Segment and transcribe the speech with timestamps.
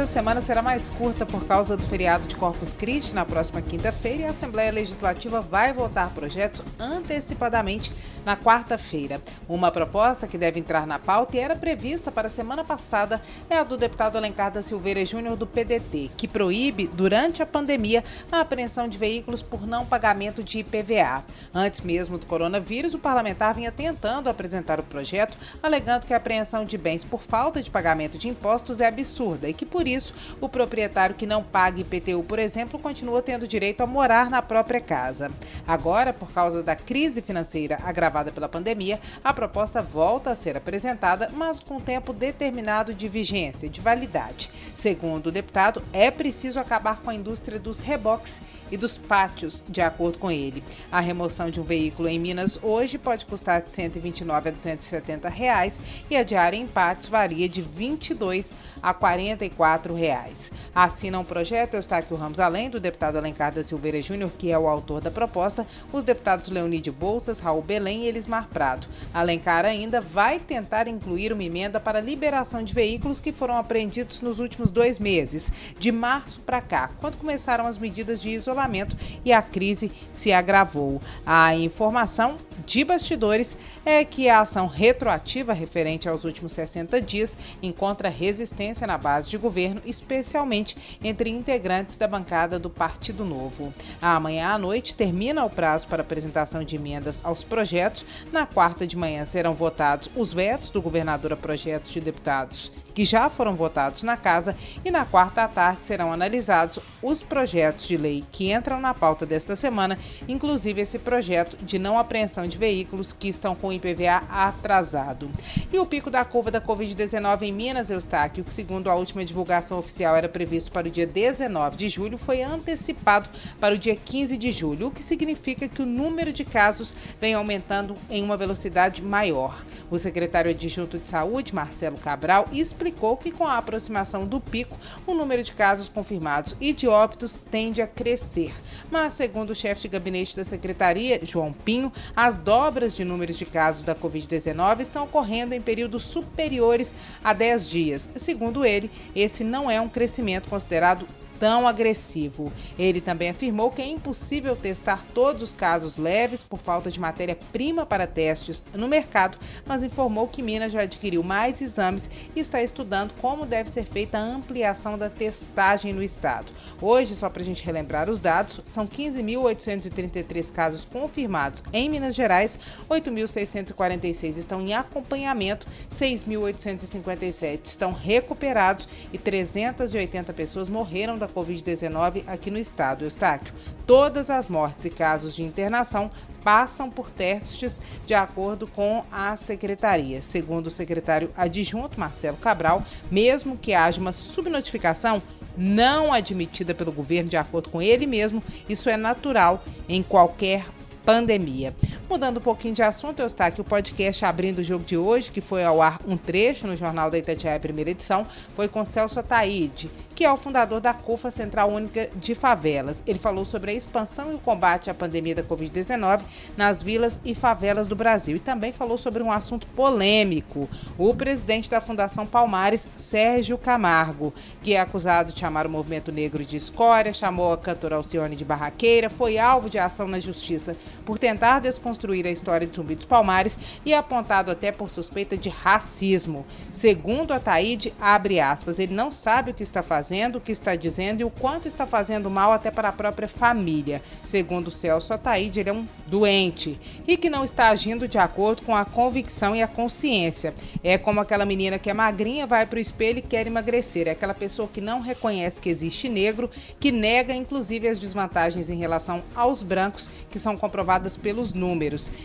[0.00, 4.22] essa semana será mais curta por causa do feriado de Corpus Christi na próxima quinta-feira
[4.22, 7.92] e a Assembleia Legislativa vai votar projetos antecipadamente
[8.24, 9.20] na quarta-feira.
[9.46, 13.58] Uma proposta que deve entrar na pauta e era prevista para a semana passada é
[13.58, 18.40] a do deputado Alencar da Silveira Júnior do PDT, que proíbe, durante a pandemia, a
[18.40, 21.22] apreensão de veículos por não pagamento de IPVA.
[21.52, 26.64] Antes mesmo do coronavírus, o parlamentar vinha tentando apresentar o projeto, alegando que a apreensão
[26.64, 30.48] de bens por falta de pagamento de impostos é absurda e que, por isso, o
[30.48, 35.30] proprietário que não paga IPTU, por exemplo, continua tendo direito a morar na própria casa.
[35.66, 41.28] Agora, por causa da crise financeira agravada pela pandemia, a proposta volta a ser apresentada,
[41.32, 44.50] mas com tempo determinado de vigência, de validade.
[44.74, 49.80] Segundo o deputado, é preciso acabar com a indústria dos reboques e dos pátios, de
[49.80, 50.62] acordo com ele.
[50.90, 55.80] A remoção de um veículo em Minas hoje pode custar de 129 a 270 reais
[56.08, 58.52] e a diária em pátios varia de 22
[58.82, 60.52] a 44 reais.
[60.74, 64.68] Assina um projeto Eustáquio Ramos, além do deputado Alencar da Silveira Júnior, que é o
[64.68, 68.86] autor da proposta, os deputados Leonide Bolsas, Raul Belém e Elismar Prado.
[69.12, 74.38] Alencar ainda vai tentar incluir uma emenda para liberação de veículos que foram apreendidos nos
[74.38, 79.42] últimos dois meses, de março para cá, quando começaram as medidas de isolamento e a
[79.42, 81.00] crise se agravou.
[81.24, 88.08] A informação de bastidores é que a ação retroativa referente aos últimos 60 dias encontra
[88.08, 93.72] resistência na base de governo, especialmente entre integrantes da bancada do Partido Novo.
[94.00, 98.04] Amanhã à noite termina o prazo para apresentação de emendas aos projetos.
[98.32, 103.04] Na quarta de manhã serão votados os vetos do governador a projetos de deputados que
[103.06, 107.96] já foram votados na Casa, e na quarta à tarde serão analisados os projetos de
[107.96, 109.98] lei que entram na pauta desta semana,
[110.28, 115.30] inclusive esse projeto de não apreensão de veículos que estão com IPVA atrasado.
[115.72, 119.78] E o pico da curva da Covid-19 em Minas, Eustáquio, que segundo a última divulgação
[119.78, 124.36] oficial era previsto para o dia 19 de julho, foi antecipado para o dia 15
[124.36, 129.00] de julho, o que significa que o número de casos vem aumentando em uma velocidade
[129.00, 129.64] maior.
[129.90, 135.14] O secretário adjunto de Saúde, Marcelo Cabral, explicou que com a aproximação do pico, o
[135.14, 138.52] número de casos confirmados e de óbitos tende a crescer.
[138.90, 143.46] Mas, segundo o chefe de gabinete da secretaria, João Pinho, as dobras de números de
[143.46, 146.92] casos da Covid-19 estão ocorrendo em períodos superiores
[147.22, 148.10] a 10 dias.
[148.16, 151.06] Segundo ele, esse não é um crescimento considerado
[151.40, 152.52] tão agressivo.
[152.78, 157.86] Ele também afirmou que é impossível testar todos os casos leves por falta de matéria-prima
[157.86, 163.14] para testes no mercado, mas informou que Minas já adquiriu mais exames e está estudando
[163.20, 166.52] como deve ser feita a ampliação da testagem no estado.
[166.80, 172.58] Hoje, só para a gente relembrar os dados, são 15.833 casos confirmados em Minas Gerais,
[172.90, 182.58] 8.646 estão em acompanhamento, 6.857 estão recuperados e 380 pessoas morreram da Covid-19 aqui no
[182.58, 183.04] estado.
[183.04, 183.54] Eustáquio,
[183.86, 186.10] todas as mortes e casos de internação
[186.42, 190.22] passam por testes de acordo com a secretaria.
[190.22, 195.22] Segundo o secretário adjunto Marcelo Cabral, mesmo que haja uma subnotificação,
[195.56, 200.64] não admitida pelo governo, de acordo com ele mesmo, isso é natural em qualquer
[201.04, 201.74] pandemia.
[202.10, 205.30] Mudando um pouquinho de assunto, eu estou aqui o podcast Abrindo o Jogo de hoje,
[205.30, 208.26] que foi ao ar um trecho no Jornal da Itatiaia, primeira edição,
[208.56, 213.00] foi com Celso Ataíde, que é o fundador da CUFA Central Única de Favelas.
[213.06, 216.22] Ele falou sobre a expansão e o combate à pandemia da Covid-19
[216.56, 220.68] nas vilas e favelas do Brasil e também falou sobre um assunto polêmico.
[220.98, 224.34] O presidente da Fundação Palmares, Sérgio Camargo,
[224.64, 228.44] que é acusado de chamar o movimento negro de escória, chamou a cantora Alcione de
[228.44, 230.76] barraqueira, foi alvo de ação na justiça
[231.06, 235.36] por tentar desconstruir reconstruir a história de Zumbi dos Palmares e apontado até por suspeita
[235.36, 236.46] de racismo.
[236.72, 240.74] Segundo a Taíde, abre aspas, ele não sabe o que está fazendo, o que está
[240.74, 244.02] dizendo e o quanto está fazendo mal até para a própria família.
[244.24, 248.74] Segundo Celso Ataíde, ele é um doente e que não está agindo de acordo com
[248.74, 250.54] a convicção e a consciência.
[250.82, 254.08] É como aquela menina que é magrinha, vai para o espelho e quer emagrecer.
[254.08, 258.76] É aquela pessoa que não reconhece que existe negro, que nega inclusive as desvantagens em
[258.76, 261.52] relação aos brancos, que são comprovadas pelos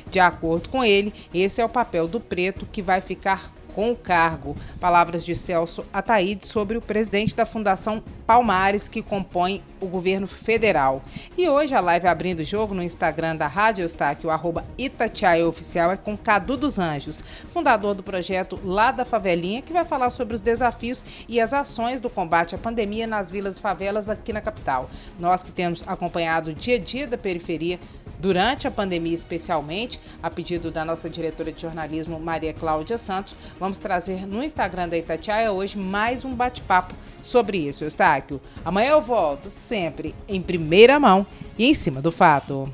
[0.09, 3.95] De acordo com ele, esse é o papel do preto que vai ficar com o
[3.95, 4.55] cargo.
[4.79, 11.03] Palavras de Celso Ataíde sobre o presidente da Fundação Palmares, que compõe o governo federal.
[11.37, 14.63] E hoje a live abrindo o jogo no Instagram da Rádio Eustáquio, arroba
[15.47, 17.21] Oficial, é com Cadu dos Anjos,
[17.53, 21.99] fundador do projeto Lá da Favelinha, que vai falar sobre os desafios e as ações
[21.99, 24.89] do combate à pandemia nas vilas e favelas aqui na capital.
[25.19, 27.79] Nós que temos acompanhado o dia a dia da periferia
[28.19, 33.77] durante a pandemia, especialmente, a pedido da nossa diretora de jornalismo, Maria Cláudia Santos, vamos
[33.77, 38.39] trazer no Instagram da Itatiaia hoje mais um bate-papo sobre isso, Eustáquio.
[38.63, 41.25] Amanhã eu volto sempre em primeira mão
[41.57, 42.69] e em cima do fato.